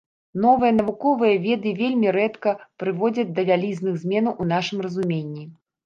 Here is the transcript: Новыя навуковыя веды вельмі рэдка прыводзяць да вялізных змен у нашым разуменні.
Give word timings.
Новыя 0.45 0.71
навуковыя 0.77 1.35
веды 1.43 1.75
вельмі 1.83 2.15
рэдка 2.17 2.55
прыводзяць 2.83 3.29
да 3.39 3.49
вялізных 3.53 3.93
змен 4.05 4.35
у 4.41 4.53
нашым 4.57 4.77
разуменні. 4.89 5.51